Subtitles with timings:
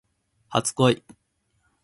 [0.49, 1.03] 初恋